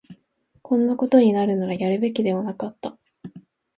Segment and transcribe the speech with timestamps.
[0.63, 2.97] こんなことになるなら、やるべきではなかった